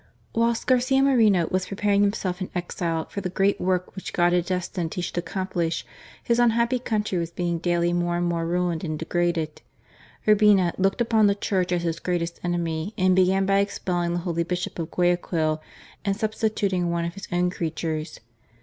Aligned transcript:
Whilst 0.33 0.65
Garcia 0.65 1.03
Moreno 1.03 1.45
was 1.51 1.67
preparing 1.67 2.01
himself 2.01 2.41
in 2.41 2.49
exile 2.55 3.05
for 3.05 3.21
the 3.21 3.29
great 3.29 3.61
work 3.61 3.95
which 3.95 4.13
God 4.13 4.33
had 4.33 4.45
destined 4.45 4.95
he 4.95 5.01
should 5.03 5.19
accomplish, 5.19 5.85
his 6.23 6.39
unhappy 6.39 6.79
country 6.79 7.19
was 7.19 7.29
being 7.29 7.59
daily 7.59 7.93
more 7.93 8.17
and 8.17 8.25
more 8.25 8.47
ruined 8.47 8.83
and 8.83 8.97
degraded, 8.97 9.61
Urbina 10.27 10.73
looked 10.79 11.01
upon 11.01 11.27
the 11.27 11.35
Church 11.35 11.71
as 11.71 11.83
his 11.83 11.99
greatest 11.99 12.39
enemy, 12.43 12.95
and 12.97 13.15
began 13.15 13.45
by 13.45 13.59
expelling 13.59 14.13
the 14.13 14.19
holy 14.25 14.41
Bishop 14.43 14.79
of 14.79 14.89
Guayaquil 14.89 15.61
and 16.03 16.17
substituting 16.17 16.89
one 16.89 17.05
of 17.05 17.13
his 17.13 17.27
own 17.31 17.51
creatures. 17.51 18.21